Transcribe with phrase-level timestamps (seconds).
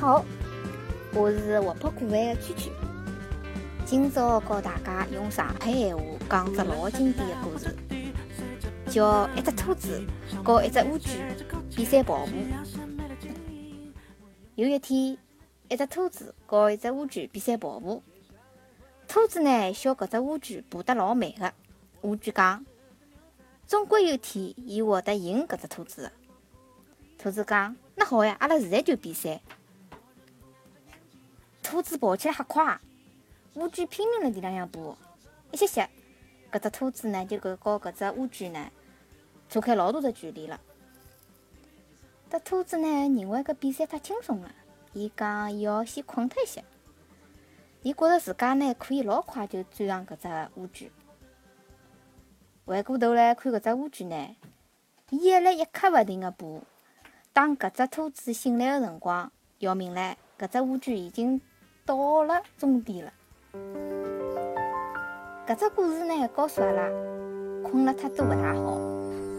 [0.00, 0.24] 好，
[1.12, 2.70] 我是活泼可爱的蛐蛐。
[3.84, 7.76] 今朝教大家用上海闲话讲只老经典的故事，
[8.90, 10.02] 叫一只兔子
[10.42, 11.36] 和一只乌龟
[11.76, 12.32] 比赛跑步。
[14.54, 15.18] 有一天，
[15.68, 18.02] 一只兔子和一只乌龟比赛跑步。
[19.06, 21.52] 兔子呢，笑搿只乌龟爬得老慢个。
[22.00, 22.64] 乌龟讲
[23.68, 26.10] ：“总归有天，伊会得赢搿只兔子。”
[27.22, 29.38] 兔子讲：“那好呀，阿拉现在就比赛。”
[31.70, 32.80] 兔子跑起来瞎快，
[33.54, 34.96] 乌龟拼命辣地浪向爬，
[35.52, 35.88] 一歇歇，
[36.50, 38.68] 搿只兔子呢就搿和搿只乌龟呢
[39.48, 40.60] 错开老大的距离了。
[42.28, 44.50] 这兔子呢认为搿比赛太轻松了，
[44.94, 46.64] 伊讲要先困脱一歇，
[47.82, 50.90] 伊觉着自家呢可以老快就追上搿只乌龟。
[52.66, 54.36] 回过头来看搿只乌龟呢，
[55.10, 56.46] 伊还辣一刻勿停个爬。
[57.32, 61.40] 当搿只兔子醒来的辰光，要明唻，搿只乌龟已经
[61.84, 63.12] 到了终点了。
[65.46, 66.82] 搿只故事呢，告诉阿拉，
[67.64, 68.78] 困了太多勿大好。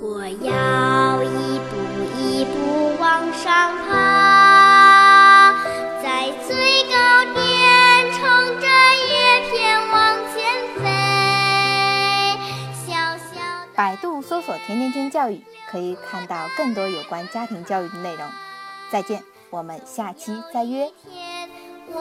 [0.00, 1.76] 我要一步
[2.16, 5.52] 一步往上爬，
[6.02, 7.36] 在最高点
[8.12, 8.20] 乘
[8.60, 8.66] 着
[9.08, 9.96] 叶片往
[10.32, 10.38] 前
[10.76, 10.80] 飞。
[12.86, 13.34] 小小
[13.74, 18.24] 百度搜索“甜甜圈教育”，可以看到更多有关家庭教育的内容。
[18.90, 20.90] 再见，我们下期再约。
[21.04, 21.50] 天，
[21.92, 22.00] 我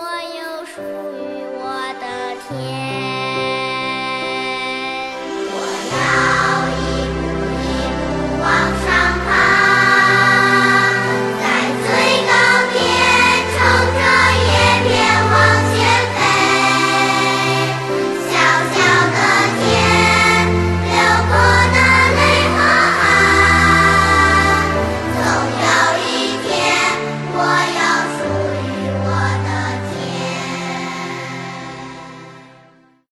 [0.77, 2.86] 属于我的天。